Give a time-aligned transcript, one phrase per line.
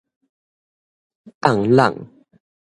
[1.41, 2.07] 聬儱